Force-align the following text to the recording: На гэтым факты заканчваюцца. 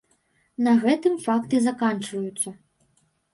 На 0.67 0.71
гэтым 0.85 1.17
факты 1.25 1.61
заканчваюцца. 1.67 2.49